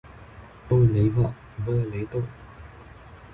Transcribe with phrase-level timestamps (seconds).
[0.69, 1.31] Tôi lấy vợ,
[1.65, 2.23] vơ lấy tội